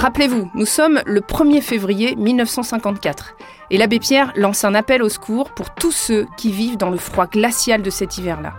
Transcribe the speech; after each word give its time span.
Rappelez-vous, 0.00 0.50
nous 0.54 0.64
sommes 0.64 1.02
le 1.04 1.20
1er 1.20 1.60
février 1.60 2.16
1954 2.16 3.36
et 3.70 3.76
l'abbé 3.76 3.98
Pierre 3.98 4.32
lance 4.34 4.64
un 4.64 4.74
appel 4.74 5.02
au 5.02 5.10
secours 5.10 5.50
pour 5.50 5.74
tous 5.74 5.92
ceux 5.92 6.26
qui 6.38 6.52
vivent 6.52 6.78
dans 6.78 6.88
le 6.88 6.96
froid 6.96 7.26
glacial 7.26 7.82
de 7.82 7.90
cet 7.90 8.16
hiver-là. 8.16 8.54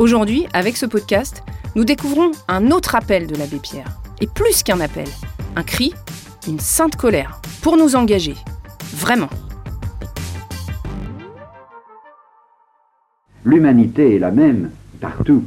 Aujourd'hui, 0.00 0.48
avec 0.52 0.76
ce 0.76 0.84
podcast, 0.84 1.44
nous 1.76 1.84
découvrons 1.84 2.32
un 2.48 2.72
autre 2.72 2.96
appel 2.96 3.28
de 3.28 3.36
l'abbé 3.36 3.58
Pierre. 3.58 3.86
Et 4.20 4.26
plus 4.26 4.64
qu'un 4.64 4.80
appel, 4.80 5.06
un 5.54 5.62
cri, 5.62 5.94
une 6.48 6.58
sainte 6.58 6.96
colère, 6.96 7.40
pour 7.62 7.76
nous 7.76 7.94
engager. 7.94 8.34
Vraiment. 8.96 9.30
L'humanité 13.44 14.16
est 14.16 14.18
la 14.18 14.32
même 14.32 14.72
partout. 15.00 15.44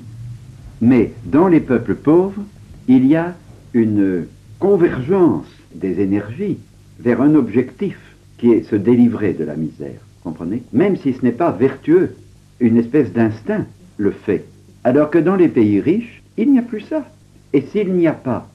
Mais 0.79 1.11
dans 1.25 1.49
les 1.49 1.59
peuples 1.59 1.95
pauvres, 1.95 2.43
il 2.87 3.05
y 3.05 3.17
a 3.17 3.35
une 3.73 4.25
convergence 4.59 5.47
des 5.73 5.99
énergies 6.01 6.57
vers 6.99 7.21
un 7.21 7.35
objectif 7.35 7.97
qui 8.37 8.51
est 8.51 8.63
se 8.63 8.75
délivrer 8.75 9.33
de 9.33 9.43
la 9.43 9.55
misère. 9.55 9.99
Comprenez? 10.23 10.63
Même 10.73 10.97
si 10.97 11.13
ce 11.13 11.23
n'est 11.23 11.31
pas 11.31 11.51
vertueux, 11.51 12.15
une 12.59 12.77
espèce 12.77 13.11
d'instinct 13.13 13.65
le 13.97 14.11
fait. 14.11 14.45
Alors 14.83 15.09
que 15.09 15.17
dans 15.17 15.35
les 15.35 15.47
pays 15.47 15.79
riches, 15.79 16.21
il 16.37 16.51
n'y 16.51 16.59
a 16.59 16.63
plus 16.63 16.81
ça. 16.81 17.05
Et 17.53 17.61
s'il 17.61 17.93
n'y 17.93 18.07
a 18.07 18.13
pas 18.13 18.49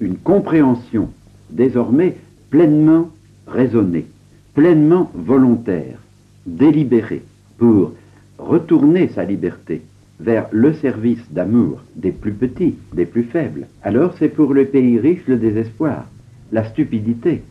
une 0.00 0.16
compréhension 0.16 1.10
désormais 1.50 2.16
pleinement 2.50 3.10
raisonnée, 3.46 4.06
pleinement 4.54 5.10
volontaire, 5.14 5.98
délibérée, 6.46 7.22
pour 7.58 7.92
retourner 8.38 9.08
sa 9.08 9.24
liberté 9.24 9.82
vers 10.20 10.46
le 10.52 10.72
service 10.74 11.24
d'amour 11.30 11.82
des 11.96 12.12
plus 12.12 12.32
petits, 12.32 12.76
des 12.94 13.06
plus 13.06 13.24
faibles, 13.24 13.66
alors 13.82 14.14
c'est 14.18 14.28
pour 14.28 14.54
le 14.54 14.64
pays 14.64 14.98
riche 14.98 15.26
le 15.26 15.36
désespoir, 15.36 16.06
la 16.52 16.64
stupidité, 16.64 17.42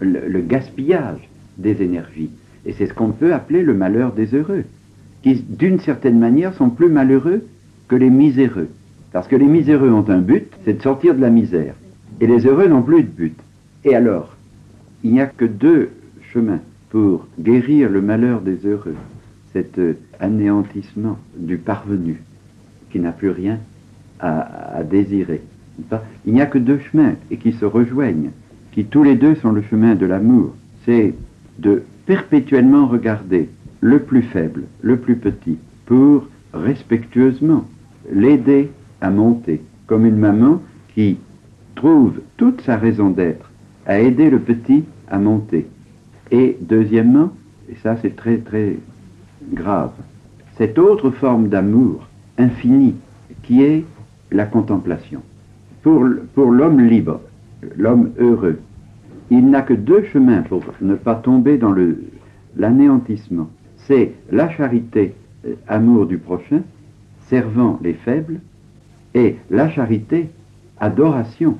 le, 0.00 0.40
gaspillage 0.40 1.28
des 1.58 1.82
énergies. 1.82 2.30
Et 2.66 2.72
c'est 2.72 2.86
ce 2.86 2.94
qu'on 2.94 3.10
peut 3.10 3.34
appeler 3.34 3.62
le 3.62 3.74
malheur 3.74 4.12
des 4.12 4.34
heureux, 4.34 4.64
qui 5.22 5.34
d'une 5.34 5.80
certaine 5.80 6.18
manière 6.18 6.54
sont 6.54 6.70
plus 6.70 6.88
malheureux 6.88 7.44
que 7.88 7.96
les 7.96 8.10
miséreux. 8.10 8.68
Parce 9.12 9.28
que 9.28 9.36
les 9.36 9.46
miséreux 9.46 9.90
ont 9.90 10.08
un 10.08 10.20
but, 10.20 10.46
c'est 10.64 10.78
de 10.78 10.82
sortir 10.82 11.14
de 11.14 11.20
la 11.20 11.30
misère. 11.30 11.74
Et 12.20 12.26
les 12.26 12.46
heureux 12.46 12.68
n'ont 12.68 12.82
plus 12.82 13.02
de 13.02 13.08
but. 13.08 13.36
Et 13.84 13.94
alors, 13.94 14.34
il 15.02 15.12
n'y 15.12 15.20
a 15.20 15.26
que 15.26 15.44
deux 15.44 15.90
chemins 16.32 16.60
pour 16.90 17.26
guérir 17.38 17.90
le 17.90 18.00
malheur 18.00 18.40
des 18.40 18.66
heureux 18.66 18.96
cet 19.54 19.78
euh, 19.78 19.96
anéantissement 20.20 21.16
du 21.36 21.56
parvenu 21.56 22.20
qui 22.90 23.00
n'a 23.00 23.12
plus 23.12 23.30
rien 23.30 23.58
à, 24.20 24.82
désirer. 24.84 25.42
Il 26.24 26.32
n'y 26.32 26.40
a 26.40 26.46
que 26.46 26.58
deux 26.58 26.78
chemins 26.78 27.14
et 27.30 27.36
qui 27.36 27.52
se 27.52 27.64
rejoignent, 27.64 28.30
qui 28.72 28.84
tous 28.84 29.02
les 29.02 29.16
deux 29.16 29.34
sont 29.36 29.52
le 29.52 29.62
chemin 29.62 29.94
de 29.94 30.06
l'amour. 30.06 30.54
C'est 30.84 31.14
de 31.58 31.82
perpétuellement 32.06 32.86
regarder 32.86 33.48
le 33.80 33.98
plus 34.00 34.22
faible, 34.22 34.64
le 34.82 34.96
plus 34.96 35.16
petit, 35.16 35.58
pour 35.86 36.26
respectueusement 36.52 37.64
l'aider 38.10 38.70
à 39.00 39.10
monter, 39.10 39.60
comme 39.86 40.06
une 40.06 40.18
maman 40.18 40.62
qui 40.94 41.18
trouve 41.74 42.20
toute 42.36 42.60
sa 42.62 42.76
raison 42.76 43.10
d'être 43.10 43.50
à 43.86 43.98
aider 43.98 44.30
le 44.30 44.38
petit 44.38 44.84
à 45.10 45.18
monter. 45.18 45.66
Et 46.30 46.56
deuxièmement, 46.60 47.32
et 47.70 47.76
ça 47.82 47.96
c'est 48.00 48.16
très 48.16 48.38
très 48.38 48.76
grave, 49.52 49.92
cette 50.56 50.78
autre 50.78 51.10
forme 51.10 51.48
d'amour 51.48 52.06
infini 52.38 52.94
qui 53.42 53.62
est 53.62 53.84
la 54.30 54.46
contemplation. 54.46 55.22
Pour, 55.82 56.04
pour 56.34 56.50
l'homme 56.50 56.80
libre, 56.80 57.20
l'homme 57.76 58.12
heureux, 58.18 58.58
il 59.30 59.48
n'a 59.50 59.62
que 59.62 59.74
deux 59.74 60.04
chemins 60.04 60.42
pour 60.42 60.62
ne 60.80 60.94
pas 60.94 61.14
tomber 61.14 61.58
dans 61.58 61.74
l'anéantissement. 62.56 63.48
C'est 63.76 64.12
la 64.30 64.48
charité, 64.50 65.14
euh, 65.46 65.54
amour 65.68 66.06
du 66.06 66.18
prochain, 66.18 66.62
servant 67.28 67.78
les 67.82 67.94
faibles, 67.94 68.40
et 69.14 69.36
la 69.50 69.68
charité, 69.70 70.28
adoration 70.80 71.56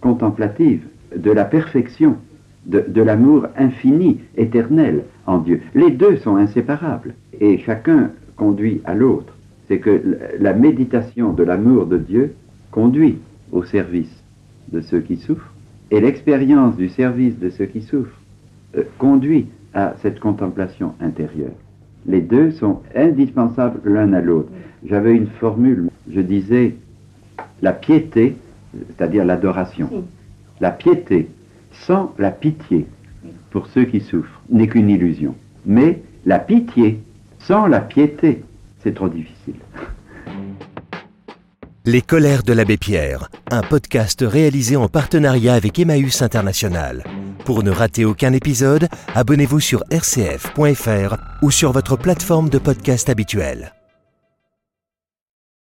contemplative 0.00 0.86
de 1.16 1.30
la 1.30 1.44
perfection, 1.44 2.16
de, 2.68 2.84
de 2.86 3.02
l'amour 3.02 3.46
infini, 3.56 4.18
éternel 4.36 5.04
en 5.26 5.38
Dieu. 5.38 5.60
Les 5.74 5.90
deux 5.90 6.16
sont 6.18 6.36
inséparables 6.36 7.14
et 7.40 7.58
chacun 7.58 8.10
conduit 8.36 8.80
à 8.84 8.94
l'autre. 8.94 9.34
C'est 9.66 9.78
que 9.78 10.18
la 10.38 10.54
méditation 10.54 11.32
de 11.32 11.42
l'amour 11.42 11.86
de 11.86 11.98
Dieu 11.98 12.34
conduit 12.70 13.18
au 13.52 13.64
service 13.64 14.22
de 14.72 14.80
ceux 14.80 15.00
qui 15.00 15.16
souffrent, 15.16 15.52
et 15.90 16.00
l'expérience 16.00 16.76
du 16.76 16.88
service 16.88 17.38
de 17.38 17.48
ceux 17.48 17.64
qui 17.64 17.80
souffrent 17.80 18.20
euh, 18.76 18.82
conduit 18.98 19.46
à 19.74 19.94
cette 20.02 20.20
contemplation 20.20 20.92
intérieure. 21.00 21.52
Les 22.06 22.20
deux 22.20 22.50
sont 22.50 22.80
indispensables 22.94 23.80
l'un 23.84 24.12
à 24.12 24.20
l'autre. 24.20 24.50
J'avais 24.84 25.14
une 25.14 25.26
formule, 25.26 25.88
je 26.10 26.20
disais 26.20 26.74
la 27.62 27.72
piété, 27.72 28.36
c'est-à-dire 28.88 29.24
l'adoration, 29.24 30.04
la 30.60 30.70
piété 30.70 31.28
sans 31.86 32.14
la 32.18 32.30
pitié 32.30 32.86
pour 33.50 33.66
ceux 33.68 33.84
qui 33.84 34.00
souffrent 34.00 34.40
n'est 34.50 34.68
qu'une 34.68 34.90
illusion. 34.90 35.34
Mais 35.66 36.02
la 36.26 36.38
pitié 36.38 37.00
sans 37.38 37.66
la 37.66 37.80
piété, 37.80 38.42
c'est 38.82 38.94
trop 38.94 39.08
difficile. 39.08 39.54
Les 41.84 42.02
colères 42.02 42.42
de 42.42 42.52
l'abbé 42.52 42.76
Pierre, 42.76 43.30
un 43.50 43.62
podcast 43.62 44.22
réalisé 44.26 44.76
en 44.76 44.88
partenariat 44.88 45.54
avec 45.54 45.78
Emmaüs 45.78 46.20
International. 46.20 47.02
Pour 47.46 47.62
ne 47.62 47.70
rater 47.70 48.04
aucun 48.04 48.34
épisode, 48.34 48.88
abonnez-vous 49.14 49.60
sur 49.60 49.82
rcf.fr 49.90 51.16
ou 51.40 51.50
sur 51.50 51.72
votre 51.72 51.96
plateforme 51.96 52.50
de 52.50 52.58
podcast 52.58 53.08
habituelle. 53.08 53.72